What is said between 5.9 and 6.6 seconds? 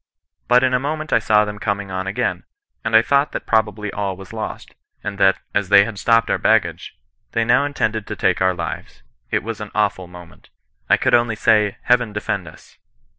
stopped our